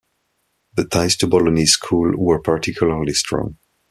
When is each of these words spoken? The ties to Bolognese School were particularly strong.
The 0.77 0.85
ties 0.85 1.15
to 1.17 1.27
Bolognese 1.27 1.73
School 1.73 2.13
were 2.17 2.41
particularly 2.41 3.13
strong. 3.13 3.59